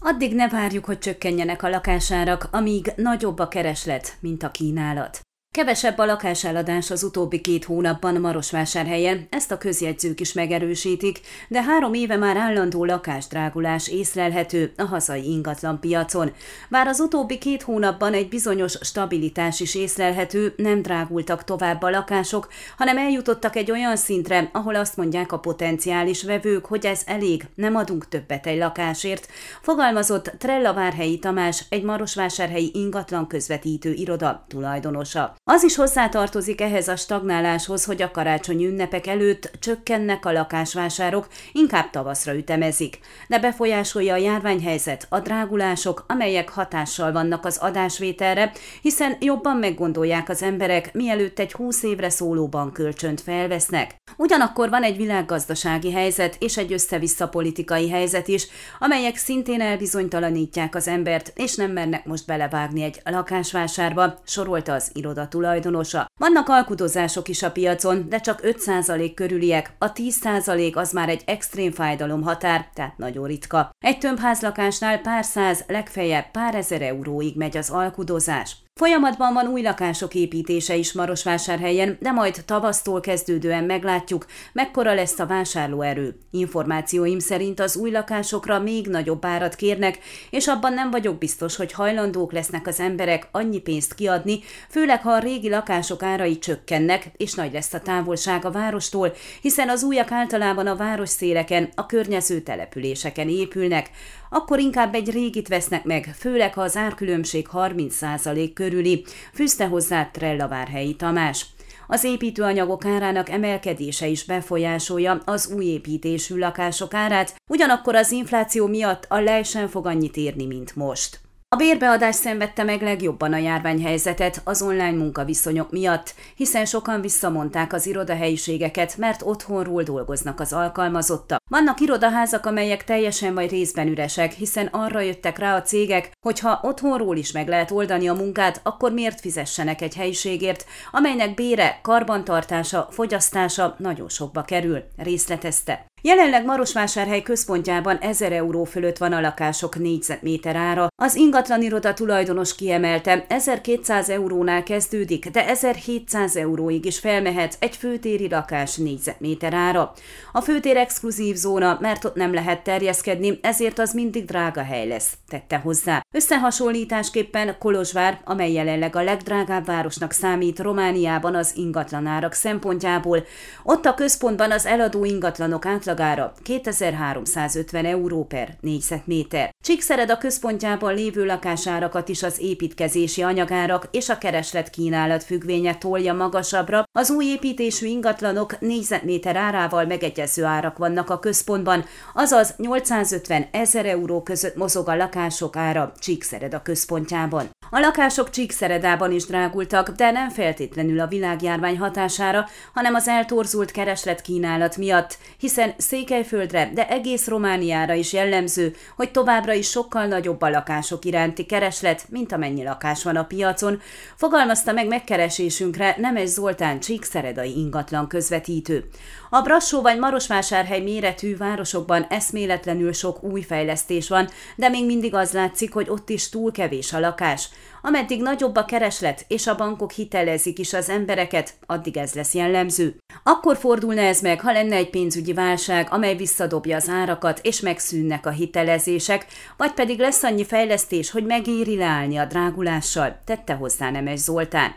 [0.00, 5.20] Addig ne várjuk, hogy csökkenjenek a lakásárak, amíg nagyobb a kereslet, mint a kínálat.
[5.56, 11.94] Kevesebb a lakáseladás az utóbbi két hónapban Marosvásárhelyen, ezt a közjegyzők is megerősítik, de három
[11.94, 16.32] éve már állandó lakásdrágulás észlelhető a hazai ingatlan piacon.
[16.68, 22.48] Bár az utóbbi két hónapban egy bizonyos stabilitás is észlelhető, nem drágultak tovább a lakások,
[22.76, 27.76] hanem eljutottak egy olyan szintre, ahol azt mondják a potenciális vevők, hogy ez elég, nem
[27.76, 29.28] adunk többet egy lakásért,
[29.62, 35.36] fogalmazott Trella Várhelyi Tamás, egy Marosvásárhelyi ingatlan közvetítő iroda tulajdonosa.
[35.48, 41.90] Az is hozzátartozik ehhez a stagnáláshoz, hogy a karácsonyi ünnepek előtt csökkennek a lakásvásárok, inkább
[41.90, 42.98] tavaszra ütemezik.
[43.28, 50.42] De befolyásolja a járványhelyzet, a drágulások, amelyek hatással vannak az adásvételre, hiszen jobban meggondolják az
[50.42, 53.94] emberek, mielőtt egy húsz évre szólóban kölcsönt felvesznek.
[54.16, 58.46] Ugyanakkor van egy világgazdasági helyzet és egy össze-vissza politikai helyzet is,
[58.78, 65.28] amelyek szintén elbizonytalanítják az embert, és nem mernek most belevágni egy lakásvásárba, sorolta az iroda
[65.36, 66.06] tulajdonosa.
[66.20, 71.72] Vannak alkudozások is a piacon, de csak 5% körüliek, a 10% az már egy extrém
[71.72, 73.70] fájdalom határ, tehát nagyon ritka.
[73.78, 78.56] Egy tömbházlakásnál pár száz, legfeljebb pár ezer euróig megy az alkudozás.
[78.80, 85.26] Folyamatban van új lakások építése is Marosvásárhelyen, de majd tavasztól kezdődően meglátjuk, mekkora lesz a
[85.26, 86.18] vásárlóerő.
[86.30, 89.98] Információim szerint az új lakásokra még nagyobb árat kérnek,
[90.30, 95.10] és abban nem vagyok biztos, hogy hajlandók lesznek az emberek annyi pénzt kiadni, főleg ha
[95.10, 100.10] a régi lakások árai csökkennek, és nagy lesz a távolság a várostól, hiszen az újak
[100.10, 103.90] általában a város széleken, a környező településeken épülnek
[104.30, 110.96] akkor inkább egy régit vesznek meg, főleg ha az árkülönbség 30% körüli, fűzte hozzá Trellavárhelyi
[110.96, 111.46] Tamás.
[111.86, 119.06] Az építőanyagok árának emelkedése is befolyásolja az új építésű lakások árát, ugyanakkor az infláció miatt
[119.08, 121.25] a lej sem fog annyit érni, mint most.
[121.48, 127.86] A bérbeadás szenvedte meg legjobban a járványhelyzetet az online munkaviszonyok miatt, hiszen sokan visszamondták az
[127.86, 131.40] irodahelyiségeket, mert otthonról dolgoznak az alkalmazottak.
[131.50, 136.60] Vannak irodaházak, amelyek teljesen vagy részben üresek, hiszen arra jöttek rá a cégek, hogy ha
[136.62, 142.88] otthonról is meg lehet oldani a munkát, akkor miért fizessenek egy helyiségért, amelynek bére, karbantartása,
[142.90, 145.86] fogyasztása nagyon sokba kerül, részletezte.
[146.06, 150.86] Jelenleg Marosvásárhely központjában 1000 euró fölött van a lakások négyzetméter ára.
[151.02, 158.28] Az ingatlan iroda tulajdonos kiemelte, 1200 eurónál kezdődik, de 1700 euróig is felmehet egy főtéri
[158.28, 159.92] lakás négyzetméter ára.
[160.32, 165.12] A főtér exkluzív zóna, mert ott nem lehet terjeszkedni, ezért az mindig drága hely lesz,
[165.28, 166.00] tette hozzá.
[166.14, 173.24] Összehasonlításképpen Kolozsvár, amely jelenleg a legdrágább városnak számít Romániában az ingatlanárak szempontjából,
[173.62, 179.54] ott a központban az eladó ingatlanok átlag átlagára 2350 euró per négyzetméter.
[179.64, 186.14] Csíkszered a központjában lévő lakásárakat is az építkezési anyagárak és a kereslet kínálat függvénye tolja
[186.14, 186.84] magasabbra.
[186.98, 194.22] Az új építésű ingatlanok négyzetméter árával megegyező árak vannak a központban, azaz 850 ezer euró
[194.22, 197.55] között mozog a lakások ára Csíkszered a központjában.
[197.70, 204.20] A lakások Csíkszeredában is drágultak, de nem feltétlenül a világjárvány hatására, hanem az eltorzult kereslet
[204.20, 210.50] kínálat miatt, hiszen Székelyföldre, de egész Romániára is jellemző, hogy továbbra is sokkal nagyobb a
[210.50, 213.80] lakások iránti kereslet, mint amennyi lakás van a piacon,
[214.16, 218.84] fogalmazta meg megkeresésünkre Nemes Zoltán Csíkszeredai ingatlan közvetítő.
[219.30, 225.32] A Brassó vagy Marosvásárhely méretű városokban eszméletlenül sok új fejlesztés van, de még mindig az
[225.32, 227.48] látszik, hogy ott is túl kevés a lakás.
[227.82, 232.96] Ameddig nagyobb a kereslet, és a bankok hitelezik is az embereket, addig ez lesz jellemző.
[233.22, 238.26] Akkor fordulna ez meg, ha lenne egy pénzügyi válság, amely visszadobja az árakat, és megszűnnek
[238.26, 244.18] a hitelezések, vagy pedig lesz annyi fejlesztés, hogy megéri leállni a drágulással, tette hozzá Nemes
[244.18, 244.74] Zoltán.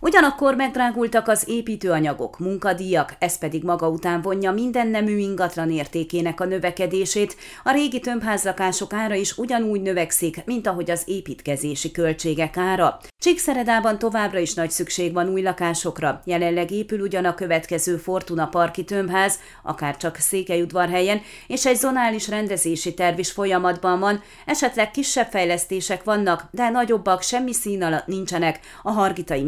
[0.00, 6.44] Ugyanakkor megdrágultak az építőanyagok, munkadíjak, ez pedig maga után vonja minden nemű ingatlan értékének a
[6.44, 12.98] növekedését, a régi tömbházlakások ára is ugyanúgy növekszik, mint ahogy az építkezési költségek ára.
[13.18, 18.84] Csíkszeredában továbbra is nagy szükség van új lakásokra, jelenleg épül ugyan a következő Fortuna Parki
[18.84, 26.04] tömbház, akár csak Székelyudvarhelyen, és egy zonális rendezési terv is folyamatban van, esetleg kisebb fejlesztések
[26.04, 29.42] vannak, de nagyobbak semmi szín alatt nincsenek, a Hargitai